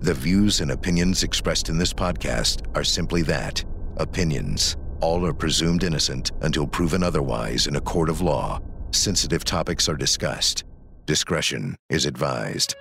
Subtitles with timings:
[0.00, 3.64] The views and opinions expressed in this podcast are simply that
[3.96, 4.76] opinions.
[5.00, 8.60] All are presumed innocent until proven otherwise in a court of law.
[8.92, 10.64] Sensitive topics are discussed.
[11.06, 12.74] Discretion is advised.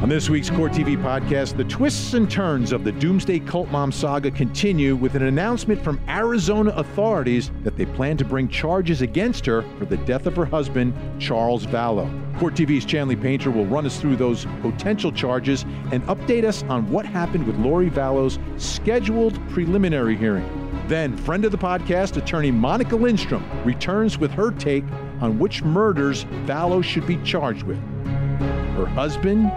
[0.00, 3.90] On this week's Court TV podcast, the twists and turns of the Doomsday Cult Mom
[3.90, 9.44] saga continue with an announcement from Arizona authorities that they plan to bring charges against
[9.46, 12.08] her for the death of her husband, Charles Vallow.
[12.38, 16.88] Court TV's Chanley Painter will run us through those potential charges and update us on
[16.92, 20.48] what happened with Lori Vallow's scheduled preliminary hearing.
[20.86, 24.84] Then, friend of the podcast, attorney Monica Lindstrom, returns with her take
[25.20, 27.78] on which murders Vallow should be charged with
[28.38, 29.50] her husband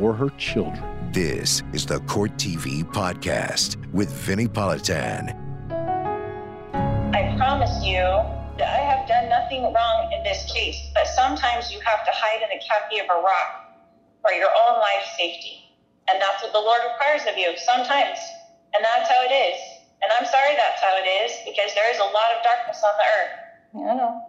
[0.00, 0.82] or her children.
[1.12, 5.34] This is the Court TV podcast with Vinnie Politan.
[7.14, 8.02] I promise you
[8.58, 12.42] that I have done nothing wrong in this case, but sometimes you have to hide
[12.42, 13.72] in the cavity of a rock
[14.20, 15.64] for your own life safety.
[16.10, 18.18] And that's what the Lord requires of you sometimes.
[18.74, 19.58] And that's how it is.
[20.02, 22.94] And I'm sorry that's how it is because there is a lot of darkness on
[22.98, 23.34] the earth.
[23.74, 24.22] I know.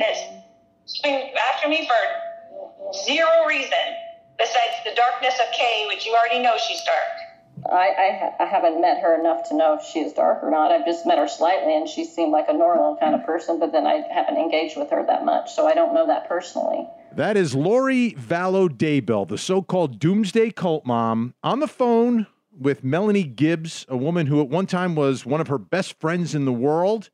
[0.00, 3.94] It's been after me for zero reason
[4.38, 7.28] besides the darkness of Kay, which you already know she's dark.
[7.70, 10.50] I, I, ha- I haven't met her enough to know if she is dark or
[10.50, 10.70] not.
[10.70, 13.72] I've just met her slightly, and she seemed like a normal kind of person, but
[13.72, 16.86] then I haven't engaged with her that much, so I don't know that personally.
[17.12, 22.84] That is Lori Vallow Daybell, the so called doomsday cult mom, on the phone with
[22.84, 26.44] Melanie Gibbs, a woman who at one time was one of her best friends in
[26.44, 27.10] the world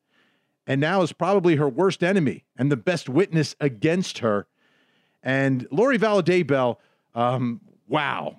[0.66, 4.46] and now is probably her worst enemy and the best witness against her.
[5.22, 6.76] And Lori Vallow Daybell,
[7.14, 8.36] um, wow,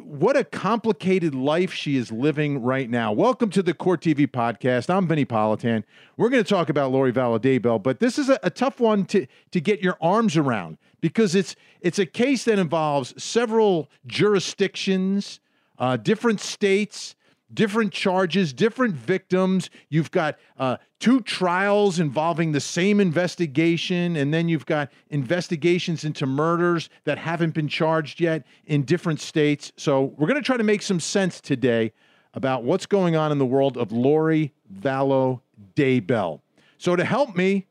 [0.00, 3.12] what a complicated life she is living right now.
[3.12, 4.90] Welcome to the Court TV podcast.
[4.90, 5.82] I'm Vinnie Politan.
[6.16, 9.06] We're going to talk about Lori Vallow Daybell, but this is a, a tough one
[9.06, 15.40] to to get your arms around because it's it's a case that involves several jurisdictions,
[15.78, 17.16] uh, different states,
[17.52, 19.70] different charges, different victims.
[19.88, 26.26] You've got uh, two trials involving the same investigation, and then you've got investigations into
[26.26, 29.72] murders that haven't been charged yet in different states.
[29.76, 31.92] So we're going to try to make some sense today
[32.34, 35.40] about what's going on in the world of Lori Vallow
[35.74, 36.40] Daybell.
[36.76, 37.66] So to help me,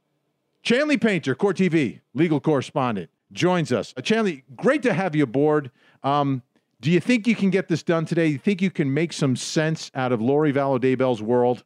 [0.63, 3.93] Chanley Painter, Court TV legal correspondent, joins us.
[3.95, 5.71] Uh, Chanley, great to have you aboard.
[6.03, 6.41] Um,
[6.81, 8.27] do you think you can get this done today?
[8.27, 11.63] You think you can make some sense out of Lori Vallow Daybell's world?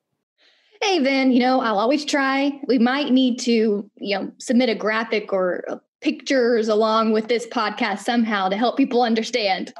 [0.82, 2.60] Hey, Vin, you know, I'll always try.
[2.68, 7.46] We might need to, you know, submit a graphic or uh, pictures along with this
[7.46, 9.74] podcast somehow to help people understand.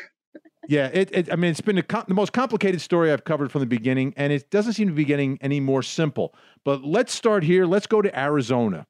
[0.68, 3.60] yeah, it, it, I mean, it's been com- the most complicated story I've covered from
[3.60, 6.34] the beginning, and it doesn't seem to be getting any more simple.
[6.64, 7.66] But let's start here.
[7.66, 8.86] Let's go to Arizona.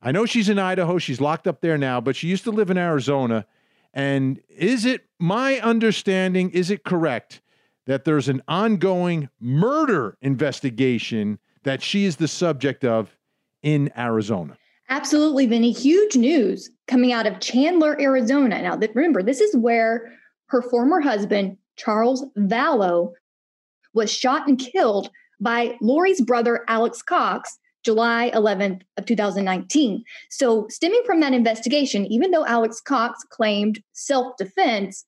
[0.00, 0.98] I know she's in Idaho.
[0.98, 3.46] She's locked up there now, but she used to live in Arizona.
[3.94, 7.40] And is it my understanding, is it correct
[7.86, 13.16] that there's an ongoing murder investigation that she is the subject of
[13.62, 14.58] in Arizona?
[14.90, 15.72] Absolutely, Vinnie.
[15.72, 18.60] Huge news coming out of Chandler, Arizona.
[18.60, 20.12] Now, remember, this is where
[20.46, 23.12] her former husband, Charles Vallow,
[23.94, 25.08] was shot and killed
[25.40, 30.02] by Lori's brother, Alex Cox, July 11th of 2019.
[30.30, 35.04] So, stemming from that investigation, even though Alex Cox claimed self-defense,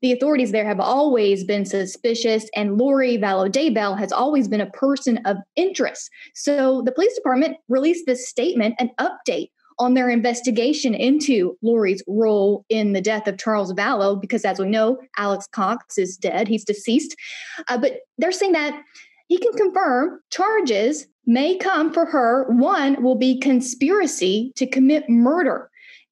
[0.00, 4.70] the authorities there have always been suspicious, and Lori Vallow Daybell has always been a
[4.70, 6.10] person of interest.
[6.34, 12.64] So, the police department released this statement, an update on their investigation into Lori's role
[12.68, 16.64] in the death of Charles Vallow, because as we know, Alex Cox is dead, he's
[16.64, 17.16] deceased.
[17.68, 18.80] Uh, but they're saying that
[19.32, 22.44] he can confirm charges may come for her.
[22.50, 25.70] One will be conspiracy to commit murder.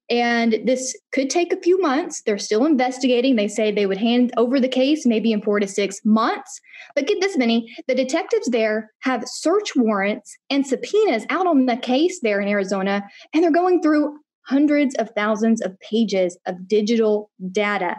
[0.09, 2.23] And this could take a few months.
[2.23, 3.35] They're still investigating.
[3.35, 6.59] They say they would hand over the case maybe in four to six months.
[6.95, 11.77] But get this, Vinnie the detectives there have search warrants and subpoenas out on the
[11.77, 13.03] case there in Arizona,
[13.35, 14.17] and they're going through
[14.47, 17.97] hundreds of thousands of pages of digital data.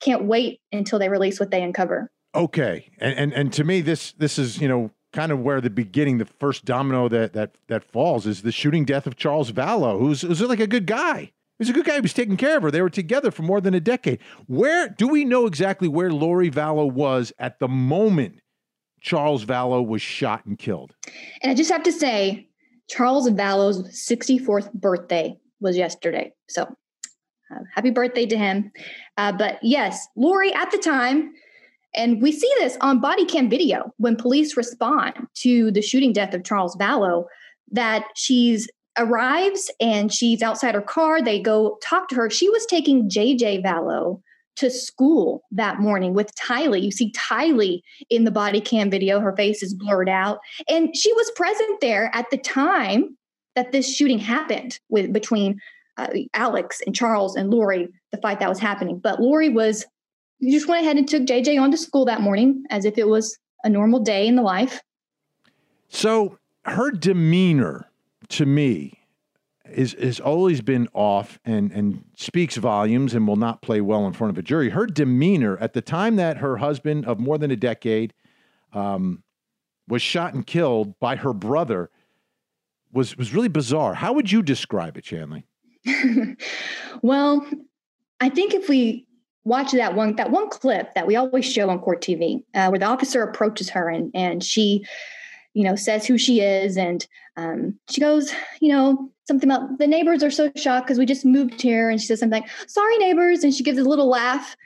[0.00, 2.08] Can't wait until they release what they uncover.
[2.34, 5.70] Okay, and and, and to me, this this is you know kind of where the
[5.70, 9.98] beginning, the first domino that that that falls is the shooting death of Charles Vallow,
[9.98, 11.32] who's who's like a good guy.
[11.58, 11.96] He's a good guy.
[11.96, 12.70] He was taking care of her.
[12.70, 14.20] They were together for more than a decade.
[14.46, 18.40] Where do we know exactly where Lori Vallow was at the moment
[19.02, 20.94] Charles Vallow was shot and killed?
[21.42, 22.48] And I just have to say,
[22.88, 26.32] Charles Vallow's 64th birthday was yesterday.
[26.48, 28.72] So uh, happy birthday to him.
[29.18, 31.34] Uh, but yes, Lori at the time
[31.94, 36.34] and we see this on body cam video when police respond to the shooting death
[36.34, 37.24] of Charles Vallow
[37.72, 41.22] that she's arrives and she's outside her car.
[41.22, 42.30] They go talk to her.
[42.30, 44.20] She was taking JJ Vallow
[44.56, 46.82] to school that morning with Tylee.
[46.82, 49.20] You see Tylee in the body cam video.
[49.20, 50.38] Her face is blurred out.
[50.68, 53.16] And she was present there at the time
[53.56, 55.58] that this shooting happened with between
[55.96, 58.98] uh, Alex and Charles and Lori, the fight that was happening.
[58.98, 59.86] But Lori was,
[60.40, 63.06] you just went ahead and took JJ on to school that morning as if it
[63.06, 64.80] was a normal day in the life.
[65.88, 67.90] So her demeanor
[68.30, 68.98] to me
[69.70, 74.12] is has always been off and and speaks volumes and will not play well in
[74.12, 74.70] front of a jury.
[74.70, 78.14] Her demeanor at the time that her husband of more than a decade
[78.72, 79.22] um,
[79.88, 81.90] was shot and killed by her brother
[82.92, 83.94] was was really bizarre.
[83.94, 85.44] How would you describe it, Chanley?
[87.02, 87.46] well,
[88.20, 89.06] I think if we
[89.44, 92.78] watch that one that one clip that we always show on court TV, uh, where
[92.78, 94.84] the officer approaches her and and she,
[95.54, 97.06] you know, says who she is, and
[97.36, 101.24] um, she goes, you know, something about the neighbors are so shocked because we just
[101.24, 104.56] moved here, and she says something like, "Sorry, neighbors," and she gives a little laugh.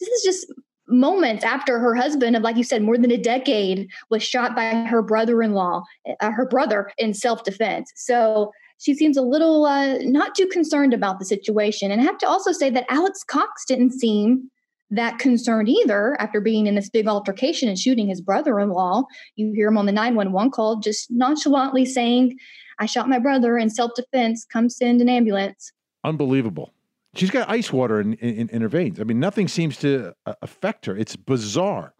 [0.00, 0.52] This is just
[0.86, 4.66] moments after her husband of like you said more than a decade was shot by
[4.84, 5.82] her brother-in-law
[6.20, 7.90] uh, her brother in self-defense.
[7.96, 12.18] So she seems a little uh, not too concerned about the situation and i have
[12.18, 14.50] to also say that alex cox didn't seem
[14.90, 19.02] that concerned either after being in this big altercation and shooting his brother-in-law
[19.36, 22.36] you hear him on the 911 call just nonchalantly saying
[22.78, 25.72] i shot my brother in self-defense come send an ambulance
[26.04, 26.74] unbelievable
[27.14, 29.00] She's got ice water in, in, in her veins.
[29.00, 30.96] I mean, nothing seems to uh, affect her.
[30.96, 31.94] It's bizarre.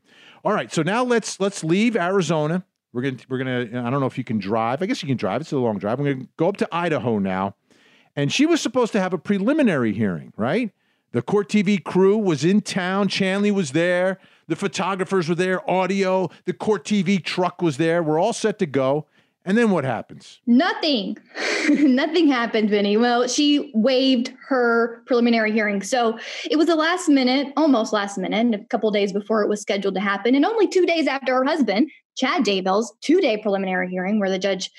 [0.44, 2.64] All right, so now let's let's leave Arizona.
[2.94, 3.86] We're gonna we're gonna.
[3.86, 4.80] I don't know if you can drive.
[4.80, 5.40] I guess you can drive.
[5.40, 5.98] It's a long drive.
[5.98, 7.56] We're gonna go up to Idaho now,
[8.14, 10.70] and she was supposed to have a preliminary hearing, right?
[11.10, 13.08] The court TV crew was in town.
[13.08, 14.20] Chanley was there.
[14.46, 15.68] The photographers were there.
[15.68, 16.30] Audio.
[16.44, 18.00] The court TV truck was there.
[18.00, 19.06] We're all set to go.
[19.44, 20.40] And then what happens?
[20.46, 21.18] Nothing.
[21.68, 22.96] Nothing happened, Vinnie.
[22.96, 25.82] Well, she waived her preliminary hearing.
[25.82, 26.18] So
[26.50, 29.94] it was a last minute, almost last minute, a couple days before it was scheduled
[29.94, 30.34] to happen.
[30.34, 34.38] And only two days after her husband, Chad Daybell's two day preliminary hearing, where the
[34.38, 34.70] judge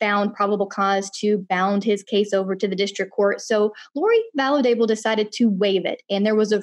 [0.00, 3.40] found probable cause to bound his case over to the district court.
[3.40, 6.02] So Lori Vallow decided to waive it.
[6.10, 6.62] And there was a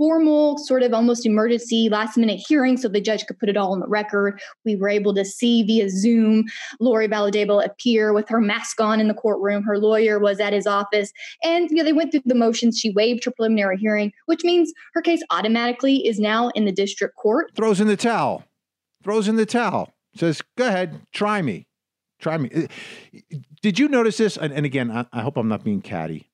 [0.00, 3.74] formal sort of almost emergency last minute hearing so the judge could put it all
[3.74, 4.40] on the record.
[4.64, 6.44] We were able to see via Zoom
[6.80, 9.62] Lori Vallow appear with her mask on in the courtroom.
[9.62, 11.12] Her lawyer was at his office.
[11.44, 12.78] And you know, they went through the motions.
[12.78, 17.16] She waived her preliminary hearing, which means her case automatically is now in the district
[17.16, 17.50] court.
[17.54, 18.44] Throws in the towel.
[19.02, 19.92] Throws in the towel.
[20.14, 21.66] Says, go ahead, try me.
[22.18, 22.50] Try me.
[22.54, 24.36] Uh, did you notice this?
[24.36, 26.30] And, and again, I, I hope I'm not being catty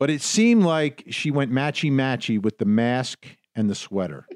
[0.00, 4.26] but it seemed like she went matchy matchy with the mask and the sweater.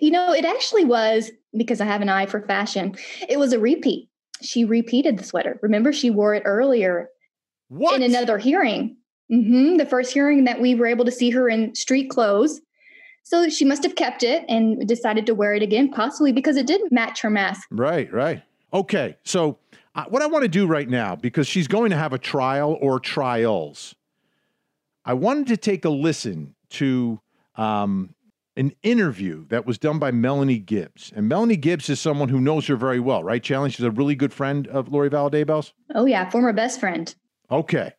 [0.00, 2.94] You know, it actually was because I have an eye for fashion.
[3.28, 4.10] It was a repeat.
[4.42, 5.58] She repeated the sweater.
[5.62, 7.08] Remember, she wore it earlier
[7.68, 7.96] what?
[7.96, 8.98] in another hearing.
[9.32, 12.60] Mm-hmm, the first hearing that we were able to see her in street clothes.
[13.24, 16.66] So she must have kept it and decided to wear it again, possibly because it
[16.66, 17.66] did match her mask.
[17.70, 18.42] Right, right.
[18.72, 19.58] Okay, so
[19.94, 22.76] uh, what I want to do right now, because she's going to have a trial
[22.80, 23.94] or trials,
[25.04, 27.20] I wanted to take a listen to
[27.56, 28.14] um,
[28.56, 31.12] an interview that was done by Melanie Gibbs.
[31.14, 33.72] And Melanie Gibbs is someone who knows her very well, right, Chanley?
[33.72, 35.72] She's a really good friend of Lori Vallow Daybell's.
[35.94, 37.14] Oh, yeah, former best friend.
[37.50, 37.92] Okay.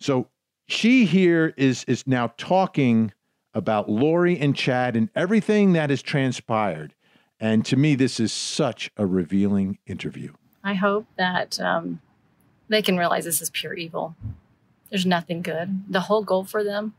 [0.00, 0.28] So
[0.66, 3.12] she here is is now talking
[3.56, 6.94] about Lori and Chad and everything that has transpired.
[7.40, 10.32] And to me, this is such a revealing interview.
[10.62, 12.00] I hope that um,
[12.68, 14.14] they can realize this is pure evil
[14.90, 15.82] there's nothing good.
[15.88, 16.94] The whole goal for them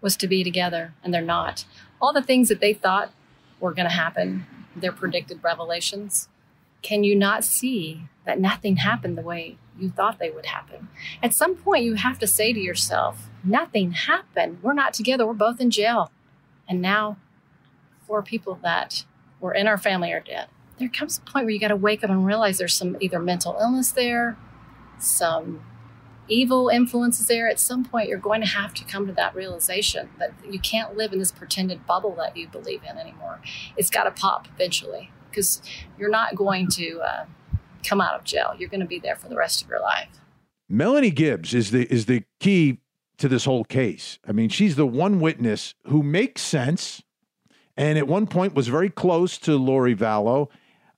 [0.00, 1.64] was to be together, and they're not.
[2.00, 3.12] All the things that they thought
[3.58, 6.28] were going to happen, their predicted revelations,
[6.82, 10.88] can you not see that nothing happened the way you thought they would happen?
[11.22, 14.58] At some point, you have to say to yourself, nothing happened.
[14.62, 15.26] We're not together.
[15.26, 16.10] We're both in jail.
[16.68, 17.16] And now,
[18.06, 19.04] four people that
[19.40, 20.48] were in our family are dead.
[20.78, 23.18] There comes a point where you got to wake up and realize there's some either
[23.18, 24.36] mental illness there,
[24.98, 25.62] some
[26.28, 30.08] evil influences there, at some point you're going to have to come to that realization
[30.18, 33.40] that you can't live in this pretended bubble that you believe in anymore.
[33.76, 35.60] It's got to pop eventually because
[35.98, 37.24] you're not going to uh,
[37.82, 38.54] come out of jail.
[38.58, 40.08] You're going to be there for the rest of your life.
[40.68, 42.78] Melanie Gibbs is the is the key
[43.18, 44.18] to this whole case.
[44.26, 47.02] I mean, she's the one witness who makes sense,
[47.76, 50.48] and at one point was very close to Lori Vallow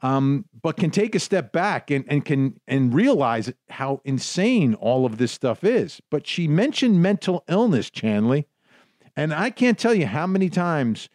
[0.02, 5.06] um, but can take a step back and, and can and realize how insane all
[5.06, 6.02] of this stuff is.
[6.10, 8.46] But she mentioned mental illness, Chanley,
[9.16, 11.08] and I can't tell you how many times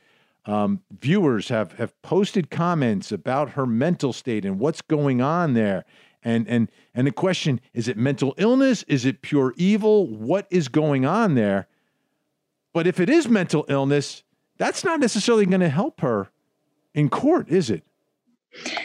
[0.47, 5.85] um, viewers have have posted comments about her mental state and what's going on there.
[6.23, 8.83] And and and the question is: it mental illness?
[8.83, 10.07] Is it pure evil?
[10.07, 11.67] What is going on there?
[12.73, 14.23] But if it is mental illness,
[14.57, 16.29] that's not necessarily going to help her
[16.93, 17.83] in court, is it?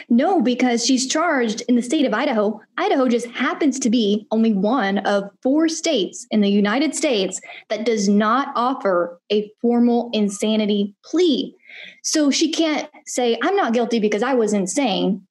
[0.09, 2.61] No, because she's charged in the state of Idaho.
[2.77, 7.85] Idaho just happens to be only one of four states in the United States that
[7.85, 11.55] does not offer a formal insanity plea.
[12.03, 15.25] So she can't say, I'm not guilty because I was insane.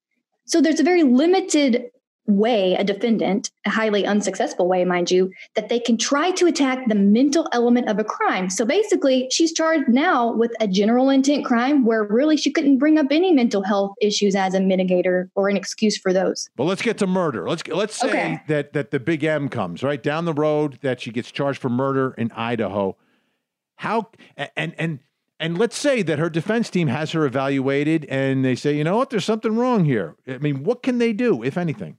[0.45, 1.92] So there's a very limited
[2.27, 6.87] way a defendant, a highly unsuccessful way, mind you, that they can try to attack
[6.89, 8.49] the mental element of a crime.
[8.49, 12.99] So basically, she's charged now with a general intent crime where really she couldn't bring
[12.99, 16.49] up any mental health issues as a mitigator or an excuse for those.
[16.57, 17.49] But let's get to murder.
[17.49, 18.43] Let's let's say okay.
[18.49, 21.69] that that the big M comes right down the road that she gets charged for
[21.69, 22.97] murder in Idaho.
[23.77, 24.11] How
[24.57, 25.01] and and
[25.41, 28.97] and let's say that her defense team has her evaluated and they say, you know
[28.97, 30.15] what, there's something wrong here.
[30.29, 31.99] I mean, what can they do, if anything?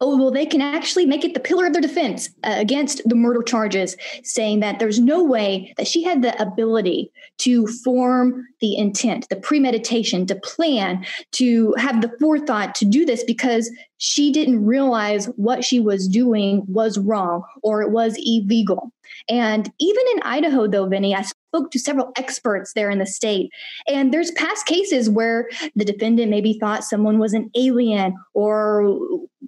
[0.00, 3.14] Oh, well, they can actually make it the pillar of their defense uh, against the
[3.14, 8.76] murder charges, saying that there's no way that she had the ability to form the
[8.76, 13.70] intent, the premeditation, to plan, to have the forethought to do this because
[14.04, 18.92] she didn't realize what she was doing was wrong or it was illegal.
[19.28, 23.52] And even in Idaho, though, Vinnie, I spoke to several experts there in the state.
[23.86, 28.98] And there's past cases where the defendant maybe thought someone was an alien or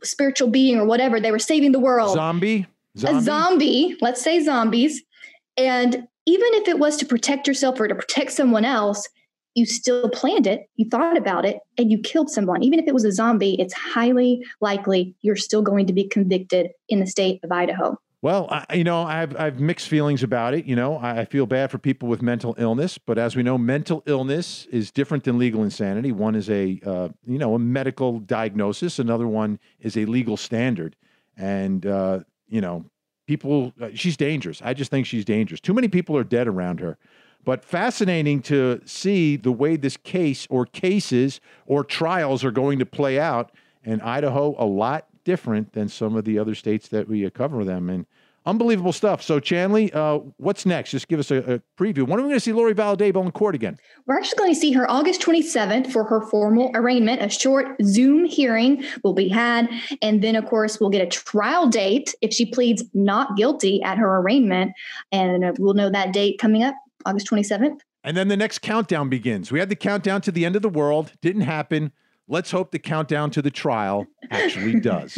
[0.04, 1.18] spiritual being or whatever.
[1.18, 2.14] They were saving the world.
[2.14, 2.64] Zombie?
[2.96, 3.18] zombie?
[3.18, 5.02] A zombie, let's say zombies.
[5.56, 5.94] And
[6.26, 9.08] even if it was to protect yourself or to protect someone else,
[9.54, 12.62] you still planned it, you thought about it, and you killed someone.
[12.62, 16.70] Even if it was a zombie, it's highly likely you're still going to be convicted
[16.88, 17.99] in the state of Idaho.
[18.20, 20.64] Well, I, you know, I have, I have mixed feelings about it.
[20.64, 24.02] You know, I feel bad for people with mental illness, but as we know, mental
[24.06, 26.11] illness is different than legal insanity.
[26.11, 28.99] One is a, uh, you know, a medical diagnosis.
[28.99, 30.96] Another one is a legal standard.
[31.37, 32.87] And, uh, you know,
[33.26, 34.62] people, uh, she's dangerous.
[34.64, 35.61] I just think she's dangerous.
[35.61, 36.96] Too many people are dead around her.
[37.44, 42.86] But fascinating to see the way this case or cases or trials are going to
[42.86, 43.52] play out.
[43.82, 47.90] in Idaho, a lot different than some of the other states that we cover them
[47.90, 48.06] in.
[48.46, 49.22] Unbelievable stuff.
[49.22, 50.90] So, Chanley, uh, what's next?
[50.90, 52.06] Just give us a, a preview.
[52.06, 53.78] When are we going to see Lori Vallow in court again?
[54.04, 57.22] We're actually going to see her August 27th for her formal arraignment.
[57.22, 59.70] A short Zoom hearing will be had.
[60.02, 63.96] And then, of course, we'll get a trial date if she pleads not guilty at
[63.96, 64.72] her arraignment.
[65.10, 66.74] And we'll know that date coming up,
[67.06, 67.80] August 27th.
[68.02, 69.50] And then the next countdown begins.
[69.50, 71.92] We had the countdown to the end of the world, didn't happen.
[72.28, 75.14] Let's hope the countdown to the trial actually does.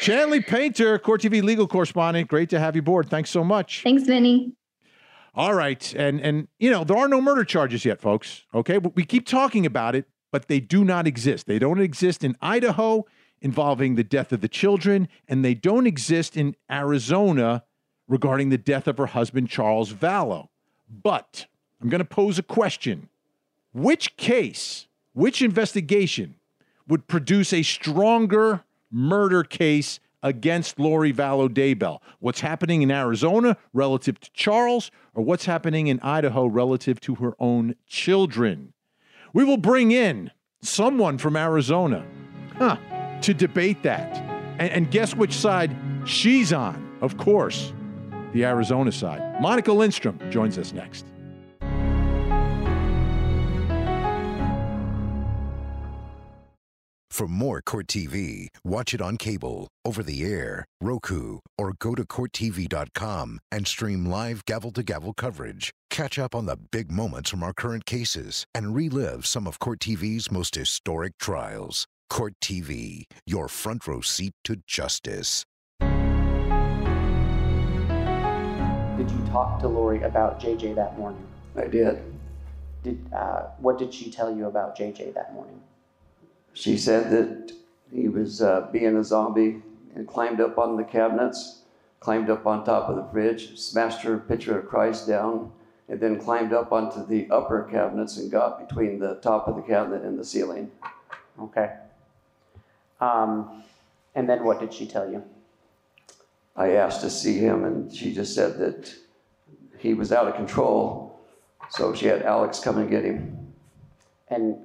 [0.00, 2.28] Chanley Painter, Court TV legal correspondent.
[2.28, 3.10] Great to have you aboard.
[3.10, 3.82] Thanks so much.
[3.82, 4.52] Thanks, Vinnie.
[5.34, 5.92] All right.
[5.94, 8.44] And and you know, there are no murder charges yet, folks.
[8.54, 8.78] Okay.
[8.78, 11.46] We keep talking about it, but they do not exist.
[11.46, 13.04] They don't exist in Idaho
[13.40, 17.64] involving the death of the children, and they don't exist in Arizona
[18.06, 20.48] regarding the death of her husband, Charles Vallow.
[20.90, 21.46] But
[21.80, 23.08] I'm going to pose a question.
[23.72, 26.36] Which case which investigation
[26.88, 32.00] would produce a stronger murder case against Lori Vallow Daybell?
[32.20, 37.34] What's happening in Arizona relative to Charles, or what's happening in Idaho relative to her
[37.38, 38.72] own children?
[39.32, 40.30] We will bring in
[40.62, 42.04] someone from Arizona
[42.56, 42.76] huh,
[43.22, 44.16] to debate that.
[44.58, 46.98] And, and guess which side she's on?
[47.00, 47.72] Of course,
[48.32, 49.40] the Arizona side.
[49.40, 51.06] Monica Lindstrom joins us next.
[57.20, 62.04] For more Court TV, watch it on cable, over the air, Roku, or go to
[62.04, 65.70] CourtTV.com and stream live gavel to gavel coverage.
[65.90, 69.80] Catch up on the big moments from our current cases and relive some of Court
[69.80, 71.84] TV's most historic trials.
[72.08, 75.44] Court TV, your front row seat to justice.
[79.00, 81.26] Did you talk to Lori about JJ that morning?
[81.56, 82.02] I did.
[82.82, 85.58] Did uh, what did she tell you about JJ that morning?
[86.52, 87.50] She said that
[87.90, 89.62] he was uh, being a zombie
[89.94, 91.62] and climbed up on the cabinets,
[91.98, 95.50] climbed up on top of the fridge, smashed her picture of Christ down,
[95.88, 99.62] and then climbed up onto the upper cabinets and got between the top of the
[99.62, 100.70] cabinet and the ceiling.
[101.40, 101.74] Okay.
[103.00, 103.64] Um,
[104.14, 105.24] and then what did she tell you?
[106.60, 108.94] I asked to see him, and she just said that
[109.78, 111.18] he was out of control.
[111.70, 113.54] So she had Alex come and get him.
[114.28, 114.58] And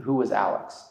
[0.00, 0.84] who was Alex?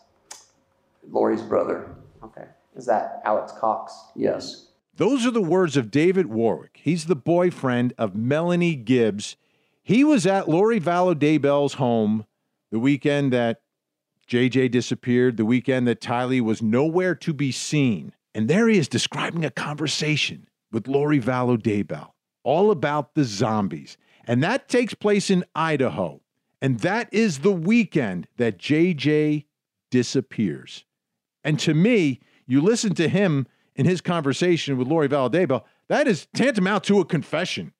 [1.11, 1.93] Lori's brother.
[2.23, 2.45] Okay.
[2.77, 3.93] Is that Alex Cox?
[4.15, 4.67] Yes.
[4.95, 6.79] Those are the words of David Warwick.
[6.81, 9.35] He's the boyfriend of Melanie Gibbs.
[9.83, 12.25] He was at Lori Vallow Daybell's home
[12.71, 13.59] the weekend that
[14.29, 18.13] JJ disappeared, the weekend that Tylee was nowhere to be seen.
[18.35, 22.09] And there he is describing a conversation with Lori Vallow Daybell,
[22.43, 26.19] all about the zombies And that takes place in Idaho.
[26.61, 29.45] And that is the weekend that JJ
[29.91, 30.83] disappears.
[31.43, 36.27] And to me, you listen to him in his conversation with Lori Daybell, that is
[36.33, 37.73] tantamount to a confession.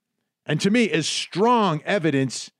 [0.45, 2.51] And to me, is strong evidence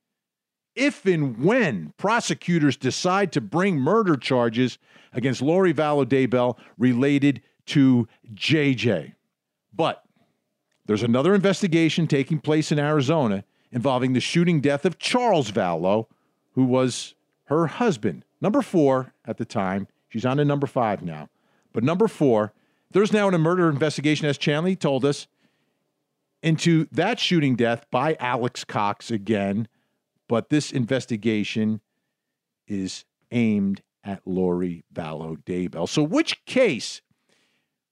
[0.75, 4.77] if and when prosecutors decide to bring murder charges
[5.13, 9.13] against Lori Vallow Daybell related to JJ.
[9.73, 10.03] But
[10.85, 16.07] there's another investigation taking place in Arizona involving the shooting death of Charles Vallow,
[16.53, 18.23] who was her husband.
[18.39, 19.87] Number four at the time.
[20.09, 21.29] She's on to number five now.
[21.73, 22.53] But number four,
[22.91, 25.27] there's now a murder investigation, as Chanley told us,
[26.41, 29.67] into that shooting death by Alex Cox again.
[30.27, 31.81] But this investigation
[32.67, 35.89] is aimed at Lori Vallow Daybell.
[35.89, 37.01] So, which case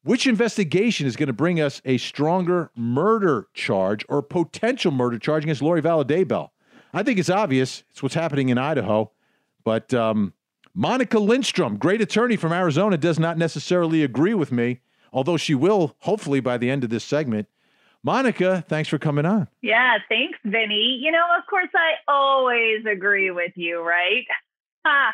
[0.03, 5.43] which investigation is going to bring us a stronger murder charge or potential murder charge
[5.43, 6.49] against Lori Vallow Daybell?
[6.93, 7.83] I think it's obvious.
[7.89, 9.11] It's what's happening in Idaho.
[9.63, 10.33] But um,
[10.75, 14.81] Monica Lindstrom, great attorney from Arizona, does not necessarily agree with me,
[15.11, 17.47] although she will, hopefully, by the end of this segment.
[18.03, 19.47] Monica, thanks for coming on.
[19.61, 20.99] Yeah, thanks, Vinnie.
[21.01, 24.25] You know, of course, I always agree with you, right?
[24.85, 25.13] Ha!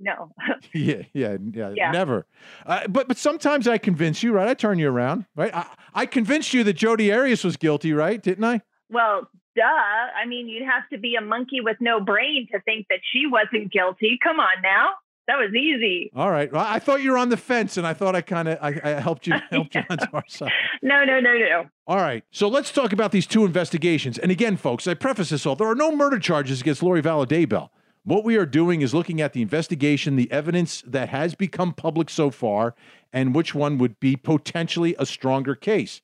[0.00, 0.32] No.
[0.74, 2.26] yeah, yeah, yeah, yeah, never.
[2.66, 4.48] Uh, but but sometimes I convince you, right?
[4.48, 5.54] I turn you around, right?
[5.54, 8.22] I, I convinced you that Jodi Arias was guilty, right?
[8.22, 8.62] Didn't I?
[8.90, 9.62] Well, duh.
[9.62, 13.24] I mean, you'd have to be a monkey with no brain to think that she
[13.26, 14.18] wasn't guilty.
[14.22, 14.88] Come on now.
[15.28, 16.10] That was easy.
[16.16, 16.50] All right.
[16.50, 18.80] Well, I thought you were on the fence, and I thought I kind of I,
[18.82, 19.82] I, helped you helped yeah.
[19.82, 20.50] you onto our side.
[20.82, 21.66] No, no, no, no.
[21.86, 22.24] All right.
[22.30, 24.16] So let's talk about these two investigations.
[24.16, 27.26] And again, folks, I preface this all: there are no murder charges against Lori Vallow
[27.26, 27.68] Daybell.
[28.08, 32.08] What we are doing is looking at the investigation, the evidence that has become public
[32.08, 32.74] so far,
[33.12, 36.00] and which one would be potentially a stronger case.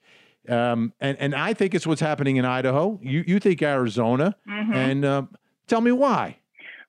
[0.47, 3.01] Um, and and I think it's what's happening in Idaho.
[3.03, 4.73] You you think Arizona, mm-hmm.
[4.75, 5.23] and uh,
[5.67, 6.37] tell me why.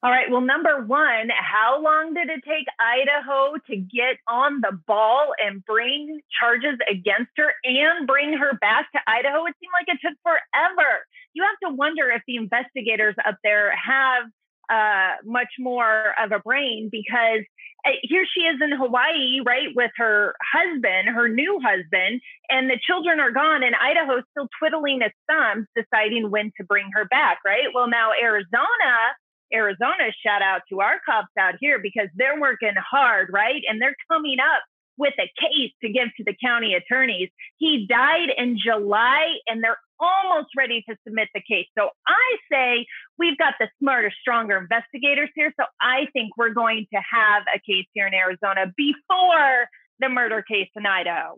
[0.03, 0.29] All right.
[0.29, 5.63] Well, number one, how long did it take Idaho to get on the ball and
[5.63, 9.45] bring charges against her and bring her back to Idaho?
[9.45, 11.07] It seemed like it took forever.
[11.31, 14.25] You have to wonder if the investigators up there have
[14.69, 17.41] uh, much more of a brain because
[17.85, 22.79] uh, here she is in Hawaii, right, with her husband, her new husband, and the
[22.85, 27.39] children are gone, and Idaho's still twiddling its thumbs, deciding when to bring her back,
[27.45, 27.67] right?
[27.73, 29.13] Well, now Arizona,
[29.53, 33.61] Arizona, shout out to our cops out here because they're working hard, right?
[33.69, 34.63] And they're coming up
[34.97, 37.29] with a case to give to the county attorneys.
[37.57, 41.67] He died in July and they're almost ready to submit the case.
[41.77, 42.85] So I say
[43.17, 45.53] we've got the smarter, stronger investigators here.
[45.59, 49.67] So I think we're going to have a case here in Arizona before
[49.99, 51.37] the murder case in Idaho.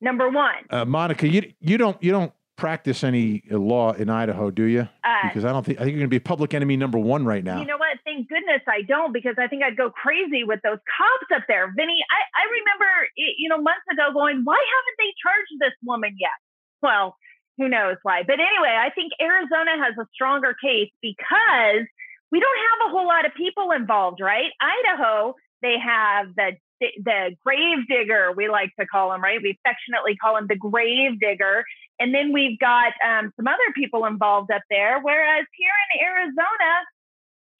[0.00, 0.64] Number one.
[0.70, 4.86] Uh, Monica, you you don't you don't practice any law in Idaho, do you?
[5.02, 7.24] Uh, because I don't think I think you're going to be public enemy number one
[7.24, 7.60] right now.
[7.60, 7.96] You know what?
[8.04, 11.72] Thank goodness I don't, because I think I'd go crazy with those cops up there.
[11.74, 16.14] Vinnie, I, I remember you know months ago going, why haven't they charged this woman
[16.18, 16.38] yet?
[16.82, 17.16] Well,
[17.58, 18.22] who knows why?
[18.26, 21.84] But anyway, I think Arizona has a stronger case because
[22.30, 24.50] we don't have a whole lot of people involved, right?
[24.60, 29.40] Idaho, they have the the grave digger, we like to call him, right?
[29.42, 31.64] We affectionately call him the grave digger.
[31.98, 35.00] And then we've got um, some other people involved up there.
[35.02, 36.70] Whereas here in Arizona,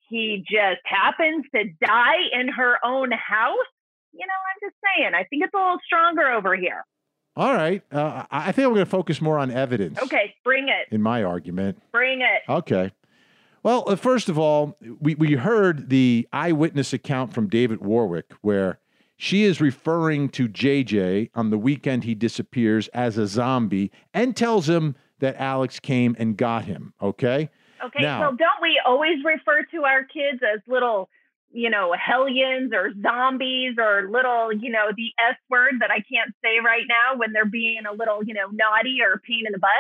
[0.08, 3.70] he just happens to die in her own house.
[4.12, 6.84] You know, I'm just saying, I think it's a little stronger over here.
[7.38, 7.84] All right.
[7.92, 9.96] Uh, I think we're going to focus more on evidence.
[10.02, 10.92] Okay, bring it.
[10.92, 11.80] In my argument.
[11.92, 12.42] Bring it.
[12.48, 12.90] Okay.
[13.62, 18.80] Well, uh, first of all, we, we heard the eyewitness account from David Warwick where
[19.16, 24.68] she is referring to JJ on the weekend he disappears as a zombie and tells
[24.68, 26.92] him that Alex came and got him.
[27.00, 27.50] Okay.
[27.84, 28.02] Okay.
[28.02, 31.08] Now, so don't we always refer to our kids as little,
[31.50, 36.34] you know, hellions or zombies or little, you know, the S word that I can't
[36.42, 39.58] say right now when they're being a little, you know, naughty or pain in the
[39.58, 39.70] butt?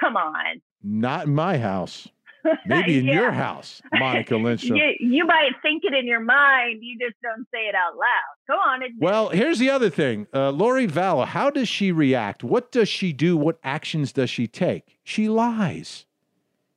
[0.00, 0.60] Come on.
[0.82, 2.08] Not in my house.
[2.66, 3.14] Maybe in yeah.
[3.14, 4.76] your house, Monica Lindstrom.
[4.76, 6.78] you, you, might think it in your mind.
[6.82, 8.46] You just don't say it out loud.
[8.46, 8.80] Go on.
[8.98, 10.28] Well, here's the other thing.
[10.32, 12.44] Uh, Lori Vallow, how does she react?
[12.44, 13.36] What does she do?
[13.36, 14.98] What actions does she take?
[15.02, 16.06] She lies.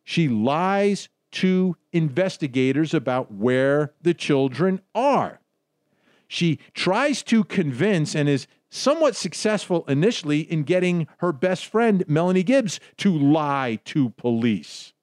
[0.04, 5.40] She lies to investigators about where the children are.
[6.28, 12.44] She tries to convince and is somewhat successful initially in getting her best friend, Melanie
[12.44, 14.94] Gibbs, to lie to police.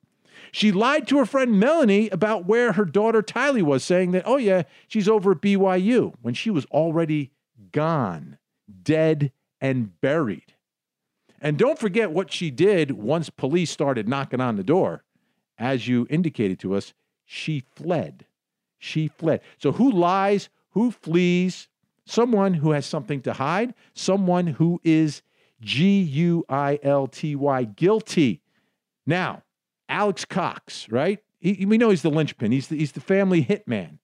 [0.50, 4.38] She lied to her friend Melanie about where her daughter Tylee was, saying that, oh,
[4.38, 7.32] yeah, she's over at BYU when she was already
[7.72, 8.38] gone,
[8.82, 10.54] dead, and buried.
[11.40, 15.04] And don't forget what she did once police started knocking on the door.
[15.58, 16.94] As you indicated to us,
[17.24, 18.26] she fled.
[18.78, 19.40] She fled.
[19.58, 20.48] So who lies?
[20.70, 21.68] Who flees?
[22.04, 25.22] Someone who has something to hide, someone who is
[25.60, 28.40] G U I L T Y, guilty.
[29.06, 29.42] Now,
[29.88, 31.18] Alex Cox, right?
[31.40, 32.52] He, we know he's the linchpin.
[32.52, 33.98] He's the, he's the family hitman.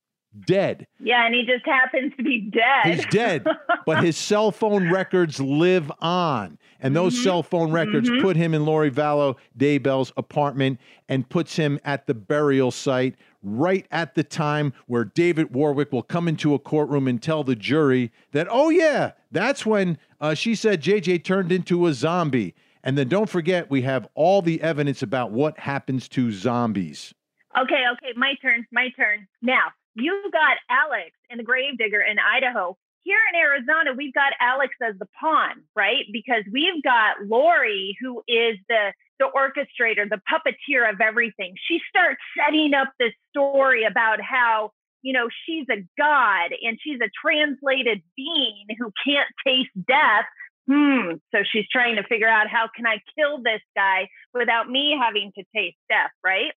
[0.47, 0.87] Dead.
[0.99, 2.93] Yeah, and he just happens to be dead.
[2.93, 3.47] He's dead,
[3.87, 6.59] but his cell phone records live on.
[6.85, 7.23] And those Mhm.
[7.25, 8.21] cell phone records Mhm.
[8.21, 13.87] put him in Lori Vallow Daybell's apartment and puts him at the burial site right
[13.91, 18.13] at the time where David Warwick will come into a courtroom and tell the jury
[18.33, 22.55] that, oh, yeah, that's when uh, she said JJ turned into a zombie.
[22.83, 27.15] And then don't forget, we have all the evidence about what happens to zombies.
[27.59, 29.27] Okay, okay, my turn, my turn.
[29.41, 32.77] Now, you got Alex in the Gravedigger in Idaho.
[33.05, 36.05] Here in Arizona, we've got Alex as the pawn, right?
[36.11, 41.55] Because we've got Lori, who is the the orchestrator, the puppeteer of everything.
[41.69, 46.99] She starts setting up this story about how, you know, she's a god and she's
[47.01, 50.25] a translated being who can't taste death.
[50.67, 51.17] Hmm.
[51.33, 55.31] So she's trying to figure out how can I kill this guy without me having
[55.39, 56.53] to taste death, right?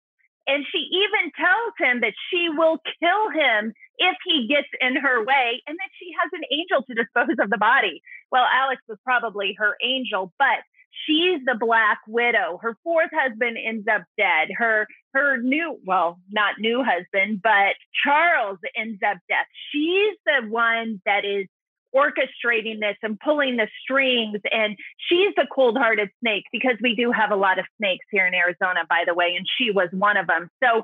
[0.48, 5.26] And she even tells him that she will kill him if he gets in her
[5.26, 8.02] way and that she has an angel to dispose of the body.
[8.32, 10.60] Well, Alex was probably her angel, but
[11.06, 12.60] she's the black widow.
[12.62, 14.50] Her fourth husband ends up dead.
[14.56, 19.46] Her her new well, not new husband, but Charles ends up dead.
[19.72, 21.48] She's the one that is
[21.96, 27.32] orchestrating this and pulling the strings and she's the cold-hearted snake because we do have
[27.32, 30.28] a lot of snakes here in Arizona by the way and she was one of
[30.28, 30.50] them.
[30.64, 30.84] So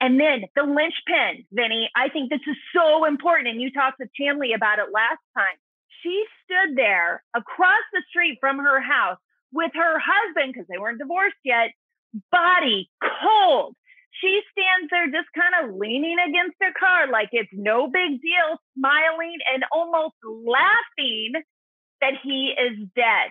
[0.00, 3.48] and then the linchpin, Vinnie, I think this is so important.
[3.48, 5.56] And you talked to Chanley about it last time.
[6.02, 9.18] She stood there across the street from her house
[9.52, 11.72] with her husband, because they weren't divorced yet,
[12.32, 13.76] body cold.
[14.20, 18.58] She stands there just kind of leaning against her car like it's no big deal,
[18.76, 21.32] smiling and almost laughing
[22.00, 23.30] that he is dead.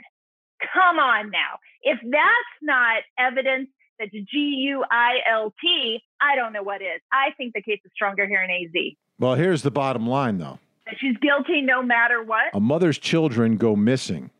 [0.73, 1.59] Come on now.
[1.83, 4.37] If that's not evidence that's G
[4.69, 7.01] U I L T, I don't know what is.
[7.11, 8.93] I think the case is stronger here in AZ.
[9.19, 10.59] Well, here's the bottom line, though.
[10.85, 12.45] That she's guilty no matter what.
[12.53, 14.31] A mother's children go missing.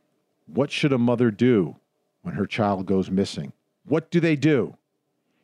[0.47, 1.75] What should a mother do
[2.21, 3.51] when her child goes missing?
[3.85, 4.75] What do they do?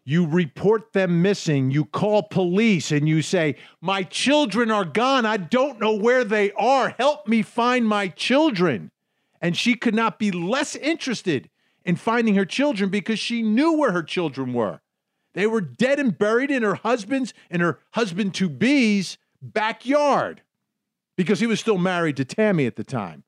[0.08, 5.26] You report them missing, you call police, and you say, My children are gone.
[5.26, 6.90] I don't know where they are.
[6.90, 8.92] Help me find my children.
[9.42, 11.50] And she could not be less interested
[11.84, 14.82] in finding her children because she knew where her children were.
[15.34, 20.42] They were dead and buried in her husband's and her husband to be's backyard
[21.18, 23.25] because he was still married to Tammy at the time.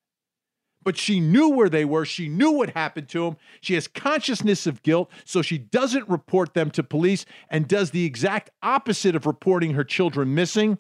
[0.87, 2.05] But she knew where they were.
[2.05, 3.35] She knew what happened to them.
[3.59, 8.05] She has consciousness of guilt, so she doesn't report them to police and does the
[8.05, 10.77] exact opposite of reporting her children missing.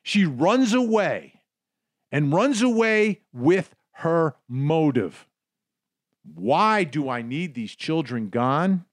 [0.00, 1.40] She runs away
[2.12, 5.26] and runs away with her motive.
[6.36, 8.84] Why do I need these children gone?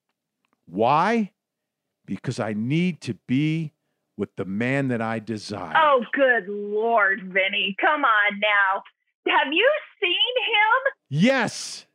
[0.65, 1.31] Why?
[2.07, 3.73] Because I need to be
[4.17, 5.75] with the man that I desire.
[5.77, 7.75] Oh, good Lord, Vinnie.
[7.79, 8.81] Come on now.
[9.27, 9.69] Have you
[10.01, 10.93] seen him?
[11.09, 11.85] Yes.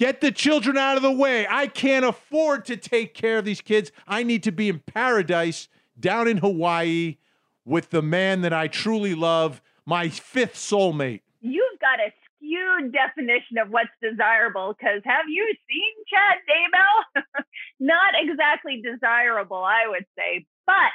[0.00, 1.46] Get the children out of the way.
[1.48, 3.92] I can't afford to take care of these kids.
[4.08, 7.16] I need to be in paradise down in Hawaii
[7.64, 11.20] with the man that I truly love, my fifth soulmate.
[11.40, 12.12] You've got a
[12.44, 17.44] skewed definition of what's desirable because have you seen Chad Daybell?
[17.80, 20.46] Not exactly desirable, I would say.
[20.66, 20.92] But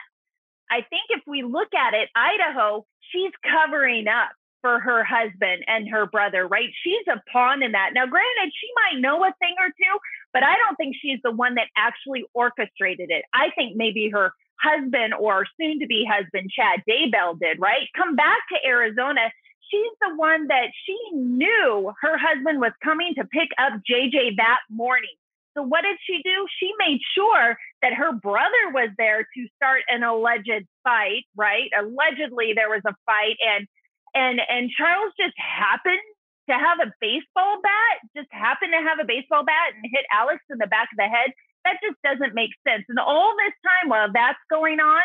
[0.70, 5.90] I think if we look at it, Idaho, she's covering up for her husband and
[5.90, 6.70] her brother, right?
[6.84, 7.92] She's a pawn in that.
[7.94, 10.00] Now, granted, she might know a thing or two,
[10.34, 13.26] but I don't think she's the one that actually orchestrated it.
[13.34, 17.88] I think maybe her husband or soon to be husband, Chad Daybell, did, right?
[17.96, 19.32] Come back to Arizona.
[19.72, 24.60] She's the one that she knew her husband was coming to pick up JJ that
[24.70, 25.16] morning.
[25.56, 26.48] So what did she do?
[26.60, 31.70] She made sure that her brother was there to start an alleged fight, right?
[31.78, 33.68] Allegedly there was a fight and
[34.14, 36.04] and and Charles just happened
[36.50, 40.42] to have a baseball bat, just happened to have a baseball bat and hit Alex
[40.50, 41.30] in the back of the head.
[41.66, 42.86] That just doesn't make sense.
[42.90, 45.04] And all this time while that's going on,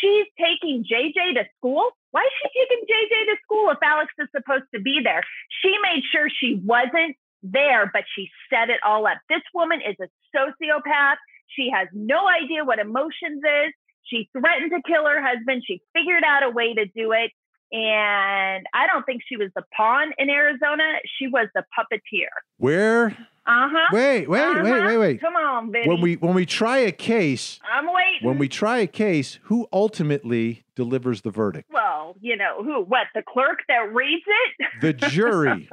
[0.00, 1.90] she's taking JJ to school.
[2.10, 5.22] Why is she taking JJ to school if Alex is supposed to be there?
[5.62, 9.18] She made sure she wasn't there, but she set it all up.
[9.28, 11.16] This woman is a sociopath.
[11.48, 13.72] She has no idea what emotions is.
[14.04, 15.62] She threatened to kill her husband.
[15.66, 17.30] She figured out a way to do it.
[17.72, 20.84] And I don't think she was the pawn in Arizona.
[21.18, 22.28] She was the puppeteer.
[22.58, 23.08] Where
[23.46, 23.88] Uh huh.
[23.92, 24.62] Wait, wait, uh-huh.
[24.62, 25.20] wait, wait, wait.
[25.20, 25.88] Come on, Vinnie.
[25.88, 28.20] When we when we try a case, I'm waiting.
[28.22, 31.68] when we try a case, who ultimately delivers the verdict?
[31.72, 32.82] well, you know who?
[32.84, 33.06] What?
[33.14, 34.70] The clerk that reads it?
[34.80, 35.68] The jury.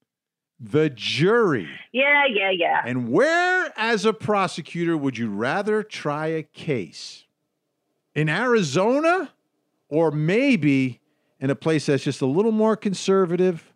[0.60, 1.68] the jury.
[1.92, 2.82] yeah, yeah, yeah.
[2.86, 7.24] And where, as a prosecutor, would you rather try a case?
[8.14, 9.32] In Arizona
[9.88, 11.01] or maybe
[11.42, 13.74] in a place that's just a little more conservative,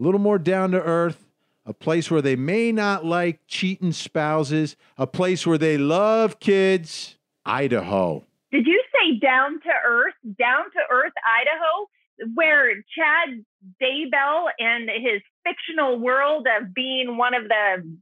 [0.00, 1.24] a little more down to earth,
[1.64, 7.16] a place where they may not like cheating spouses, a place where they love kids?
[7.46, 8.24] Idaho.
[8.50, 10.14] Did you say down to earth?
[10.38, 13.44] Down to earth, Idaho, where Chad
[13.80, 17.96] Daybell and his fictional world of being one of the,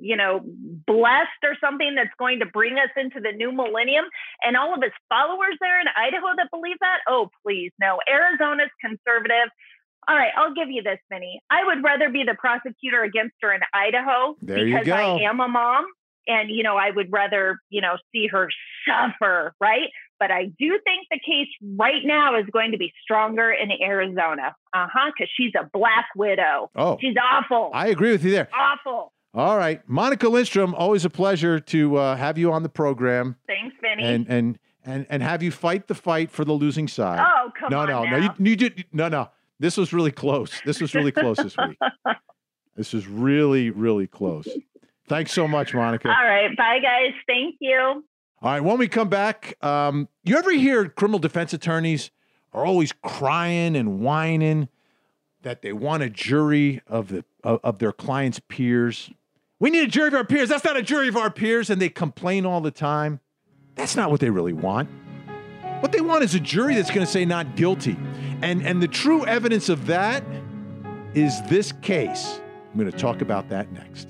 [0.00, 0.40] you know,
[0.86, 4.04] blessed or something that's going to bring us into the new millennium,
[4.42, 6.98] and all of his followers there in Idaho that believe that?
[7.08, 7.98] Oh, please, no.
[8.10, 9.48] Arizona's conservative.
[10.08, 11.40] All right, I'll give you this, Vinnie.
[11.50, 14.88] I would rather be the prosecutor against her in Idaho There you because.
[14.88, 15.84] I am a mom
[16.30, 18.48] and you know i would rather you know see her
[18.86, 19.88] suffer right
[20.20, 24.54] but i do think the case right now is going to be stronger in arizona
[24.74, 28.48] uh-huh because she's a black widow Oh, she's awful I agree with you there.
[28.54, 29.86] awful All right.
[29.88, 34.26] Monica Lindstrom, always a pleasure to uh, have you on the program thanks vinnie and,
[34.28, 37.20] and, and, and have you fight the fight for the losing side.
[37.20, 38.34] oh come no, on no, no, now.
[38.38, 39.30] you, you did no, no.
[39.60, 40.60] This was really close.
[40.64, 41.78] This was really close this week.
[42.76, 44.46] This is really, really close.
[45.08, 46.08] Thanks so much, Monica.
[46.08, 48.04] all right bye guys thank you
[48.40, 52.12] All right, when we come back, um, you ever hear criminal defense attorneys
[52.52, 54.68] are always crying and whining
[55.42, 59.10] that they want a jury of the of, of their clients' peers?
[59.60, 60.48] We need a jury of our peers.
[60.48, 63.20] That's not a jury of our peers, and they complain all the time.
[63.74, 64.88] That's not what they really want.
[65.80, 67.96] What they want is a jury that's going to say not guilty.
[68.42, 70.24] And and the true evidence of that
[71.14, 72.40] is this case.
[72.72, 74.08] I'm going to talk about that next.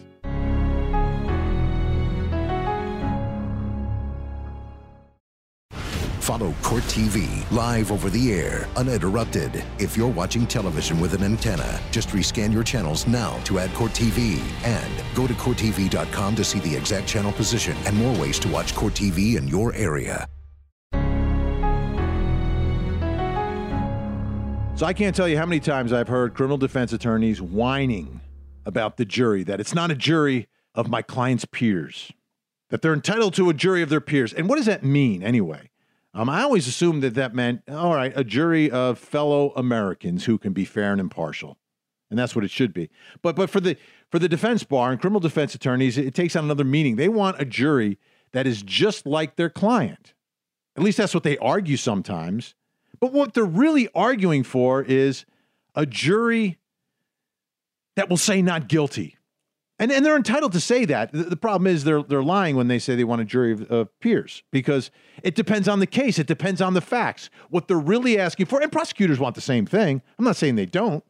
[6.29, 9.65] Follow Court TV live over the air, uninterrupted.
[9.79, 13.93] If you're watching television with an antenna, just rescan your channels now to add Court
[13.93, 18.49] TV and go to CourtTV.com to see the exact channel position and more ways to
[18.49, 20.29] watch Court TV in your area.
[24.77, 28.21] So I can't tell you how many times I've heard criminal defense attorneys whining
[28.67, 32.13] about the jury, that it's not a jury of my client's peers,
[32.69, 34.35] that they're entitled to a jury of their peers.
[34.35, 35.71] And what does that mean anyway?
[36.15, 40.39] Um, I always assumed that that meant, all right, a jury of fellow Americans who
[40.39, 41.59] can be fair and impartial.
[42.11, 42.89] And that's what it should be.
[43.21, 43.77] But but for the
[44.11, 46.97] for the defense bar and criminal defense attorneys, it takes on another meaning.
[46.97, 47.99] They want a jury
[48.33, 50.15] that is just like their client.
[50.77, 52.55] At least that's what they argue sometimes.
[53.01, 55.27] But what they're really arguing for is
[55.75, 56.59] a jury
[57.97, 59.18] that will say not guilty.
[59.79, 61.13] And, and they're entitled to say that.
[61.13, 63.71] The, the problem is they're, they're lying when they say they want a jury of,
[63.71, 64.91] of peers because
[65.23, 67.31] it depends on the case, it depends on the facts.
[67.49, 70.03] What they're really asking for, and prosecutors want the same thing.
[70.19, 71.05] I'm not saying they don't.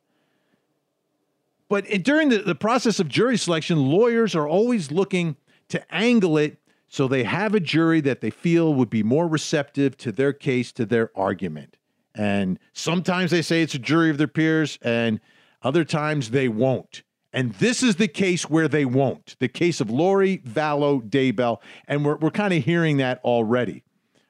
[1.68, 5.36] But it, during the, the process of jury selection, lawyers are always looking
[5.68, 9.96] to angle it so they have a jury that they feel would be more receptive
[9.98, 11.76] to their case, to their argument.
[12.14, 15.20] And sometimes they say it's a jury of their peers, and
[15.62, 17.02] other times they won't.
[17.32, 19.36] And this is the case where they won't.
[19.38, 21.58] The case of Lori Vallow Daybell.
[21.86, 23.84] And we're, we're kind of hearing that already.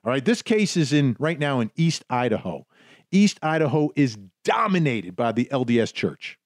[0.05, 0.25] All right.
[0.25, 2.67] This case is in right now in East Idaho.
[3.11, 6.39] East Idaho is dominated by the LDS church.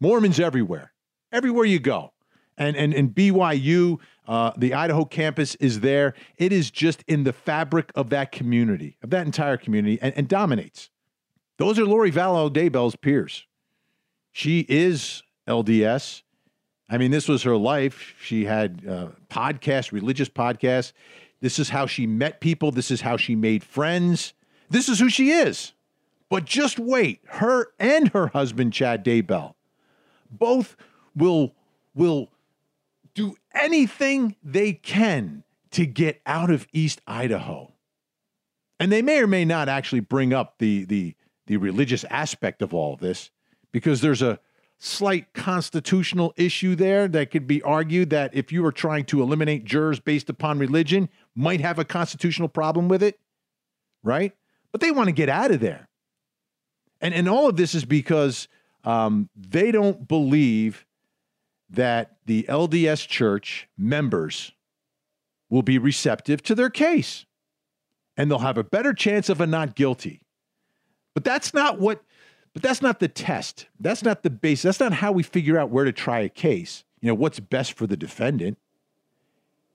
[0.00, 0.92] Mormons everywhere,
[1.30, 2.12] everywhere you go.
[2.58, 6.14] And, and, and BYU, uh, the Idaho campus is there.
[6.36, 10.28] It is just in the fabric of that community, of that entire community, and, and
[10.28, 10.90] dominates.
[11.58, 13.46] Those are Lori Vallow Daybell's peers.
[14.32, 16.22] She is LDS.
[16.88, 18.14] I mean, this was her life.
[18.20, 20.92] She had uh, podcasts, religious podcasts.
[21.40, 22.70] This is how she met people.
[22.70, 24.34] This is how she made friends.
[24.70, 25.72] This is who she is.
[26.28, 29.54] But just wait, her and her husband, Chad Daybell,
[30.30, 30.76] both
[31.14, 31.54] will
[31.94, 32.30] will
[33.14, 37.72] do anything they can to get out of East Idaho.
[38.80, 41.14] And they may or may not actually bring up the the
[41.46, 43.30] the religious aspect of all of this
[43.72, 44.38] because there's a
[44.84, 49.64] slight constitutional issue there that could be argued that if you were trying to eliminate
[49.64, 53.18] jurors based upon religion might have a constitutional problem with it
[54.02, 54.32] right?
[54.70, 55.88] But they want to get out of there.
[57.00, 58.48] And and all of this is because
[58.84, 60.86] um, they don't believe
[61.70, 64.52] that the lds church members
[65.48, 67.26] will be receptive to their case.
[68.16, 70.22] And they'll have a better chance of a not guilty.
[71.14, 72.02] But that's not what
[72.52, 73.66] but that's not the test.
[73.80, 74.62] That's not the base.
[74.62, 76.84] That's not how we figure out where to try a case.
[77.00, 78.58] you know, what's best for the defendant.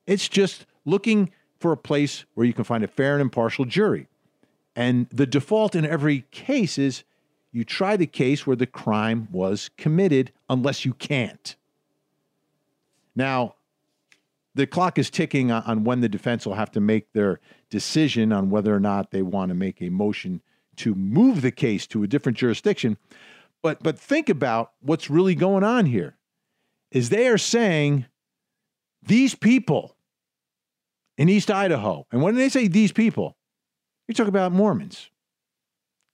[0.06, 4.08] It's just looking for a place where you can find a fair and impartial jury.
[4.76, 7.04] And the default in every case is
[7.52, 11.56] you try the case where the crime was committed unless you can't.
[13.16, 13.56] Now,
[14.54, 18.50] the clock is ticking on when the defense will have to make their decision on
[18.50, 20.42] whether or not they want to make a motion
[20.78, 22.98] to move the case to a different jurisdiction.
[23.62, 26.18] But but think about what's really going on here.
[26.92, 28.06] Is they are saying
[29.04, 29.96] these people
[31.18, 33.36] in East Idaho, and when they say these people,
[34.08, 35.10] you're talking about Mormons,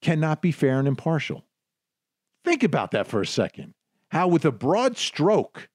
[0.02, 1.45] cannot be fair and impartial.
[2.43, 3.73] Think about that for a second.
[4.10, 5.69] How, with a broad stroke,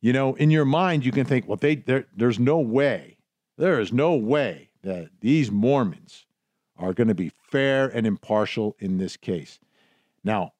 [0.00, 1.76] you know, in your mind, you can think, well, they,
[2.16, 3.18] there's no way,
[3.56, 6.26] there is no way that these Mormons
[6.78, 9.58] are going to be fair and impartial in this case.
[10.24, 10.52] Now,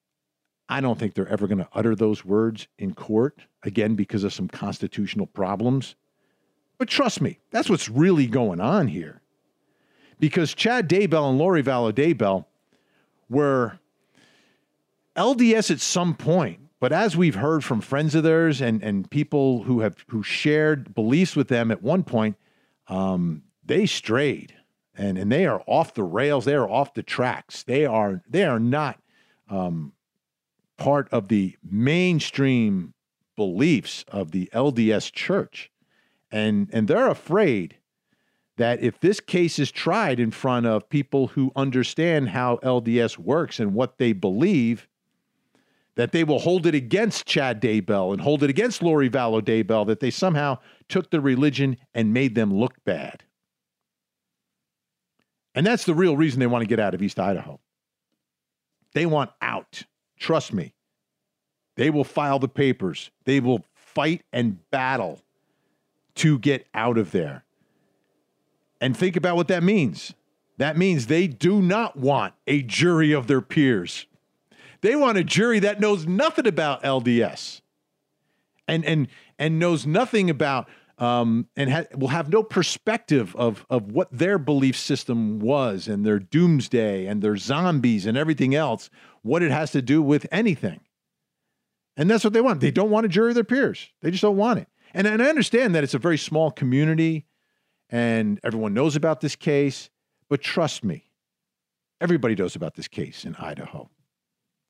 [0.69, 4.35] I don't think they're ever going to utter those words in court, again, because of
[4.35, 5.95] some constitutional problems.
[6.77, 9.23] But trust me, that's what's really going on here.
[10.21, 12.45] Because Chad Daybell and Lori Vallow Daybell
[13.31, 13.79] were
[15.17, 19.65] LDS at some point, but as we've heard from friends of theirs and, and people
[19.65, 22.37] who have who shared beliefs with them at one point,
[22.89, 24.55] um, they strayed
[24.99, 26.45] and, and they are off the rails.
[26.45, 27.63] They are off the tracks.
[27.63, 28.99] They are they are not
[29.49, 29.93] um,
[30.77, 32.95] part of the mainstream
[33.37, 35.71] beliefs of the LDS church.
[36.33, 37.77] And and they're afraid
[38.57, 43.61] that if this case is tried in front of people who understand how LDS works
[43.61, 44.89] and what they believe,
[45.95, 49.87] that they will hold it against Chad Daybell and hold it against Lori Vallow Daybell
[49.87, 50.59] that they somehow
[50.89, 53.23] took the religion and made them look bad.
[55.55, 57.59] And that's the real reason they want to get out of East Idaho.
[58.95, 59.85] They want out.
[60.19, 60.75] Trust me.
[61.77, 63.11] They will file the papers.
[63.25, 65.21] They will fight and battle
[66.17, 67.45] to get out of there.
[68.81, 70.15] And think about what that means.
[70.59, 74.07] That means they do not want a jury of their peers.
[74.81, 77.61] They want a jury that knows nothing about LDS
[78.67, 79.09] and and
[79.39, 84.39] and knows nothing about um, and ha- will have no perspective of of what their
[84.39, 88.91] belief system was and their doomsday and their zombies and everything else,
[89.23, 90.81] what it has to do with anything.
[91.97, 92.61] And that's what they want.
[92.61, 93.89] They don't want a jury of their peers.
[94.03, 94.69] They just don't want it.
[94.95, 97.27] And, and I understand that it's a very small community
[97.91, 99.91] and everyone knows about this case,
[100.29, 101.11] but trust me,
[102.01, 103.91] everybody knows about this case in Idaho.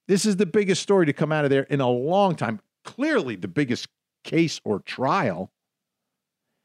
[0.07, 2.61] This is the biggest story to come out of there in a long time.
[2.85, 3.89] Clearly, the biggest
[4.25, 5.53] case or trial.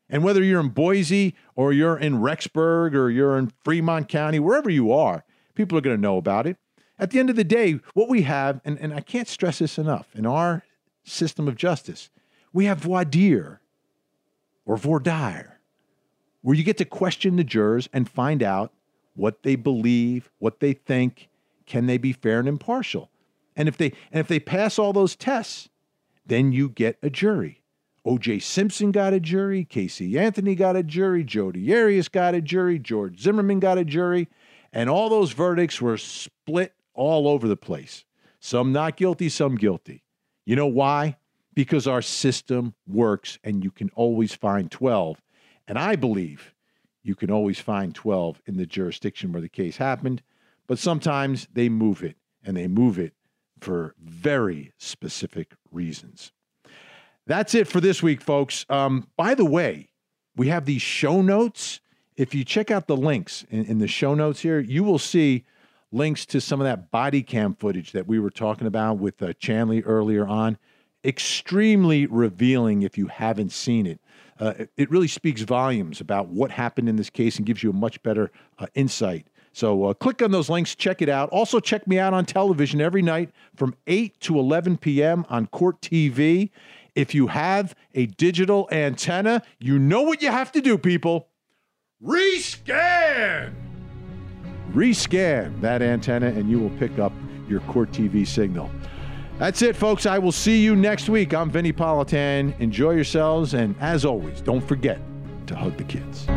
[0.09, 4.69] And whether you're in Boise or you're in Rexburg or you're in Fremont County, wherever
[4.69, 5.23] you are,
[5.55, 6.57] people are going to know about it.
[6.99, 9.77] At the end of the day, what we have, and, and I can't stress this
[9.77, 10.63] enough, in our
[11.03, 12.09] system of justice,
[12.51, 13.61] we have voir dire
[14.65, 15.59] or voir dire
[16.43, 18.73] where you get to question the jurors and find out
[19.15, 21.29] what they believe, what they think,
[21.65, 23.09] can they be fair and impartial?
[23.55, 25.69] And if they and if they pass all those tests,
[26.25, 27.62] then you get a jury.
[28.05, 28.39] O.J.
[28.39, 33.21] Simpson got a jury, Casey Anthony got a jury, Jodi Arias got a jury, George
[33.21, 34.27] Zimmerman got a jury,
[34.73, 38.03] and all those verdicts were split all over the place.
[38.39, 40.03] Some not guilty, some guilty.
[40.45, 41.17] You know why?
[41.53, 45.21] Because our system works and you can always find 12
[45.67, 46.53] and I believe
[47.03, 50.21] you can always find 12 in the jurisdiction where the case happened,
[50.67, 53.13] but sometimes they move it, and they move it
[53.59, 56.31] for very specific reasons.
[57.25, 58.65] That's it for this week, folks.
[58.69, 59.89] Um, by the way,
[60.35, 61.79] we have these show notes.
[62.15, 65.45] If you check out the links in, in the show notes here, you will see
[65.91, 69.27] links to some of that body cam footage that we were talking about with uh,
[69.33, 70.57] Chanley earlier on.
[71.05, 73.99] Extremely revealing if you haven't seen it
[74.39, 77.73] uh, it really speaks volumes about what happened in this case and gives you a
[77.73, 79.27] much better uh, insight.
[79.51, 81.29] So uh, click on those links, check it out.
[81.29, 85.25] Also, check me out on television every night from 8 to 11 p.m.
[85.29, 86.49] on Court TV.
[86.95, 91.29] If you have a digital antenna, you know what you have to do, people.
[92.03, 93.53] Rescan!
[94.73, 97.13] Rescan that antenna, and you will pick up
[97.47, 98.69] your Court TV signal.
[99.39, 100.05] That's it, folks.
[100.05, 101.33] I will see you next week.
[101.33, 102.59] I'm Vinnie Politan.
[102.59, 104.99] Enjoy yourselves, and as always, don't forget
[105.47, 106.27] to hug the kids.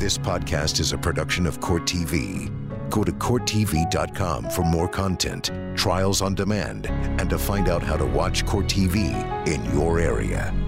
[0.00, 2.67] This podcast is a production of Court TV.
[2.90, 8.06] Go to CourtTV.com for more content, trials on demand, and to find out how to
[8.06, 9.14] watch Court TV
[9.46, 10.67] in your area.